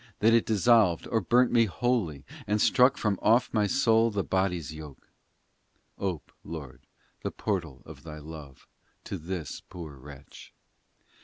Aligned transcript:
That 0.17 0.33
it 0.33 0.47
dissolved 0.47 1.07
Or 1.09 1.21
burnt 1.21 1.51
me 1.51 1.65
wholly 1.65 2.23
And 2.47 2.59
struck 2.59 2.97
from 2.97 3.19
off 3.21 3.53
my 3.53 3.67
soul 3.67 4.09
the 4.09 4.23
body 4.23 4.57
s 4.57 4.71
yoke! 4.71 5.05
XVI 5.99 6.03
Ope, 6.05 6.31
Lord, 6.43 6.81
the 7.21 7.29
portal 7.29 7.83
of 7.85 8.01
Thy 8.01 8.17
love 8.17 8.67
To 9.03 9.19
this 9.19 9.61
poor 9.69 9.93
wretch 9.97 10.53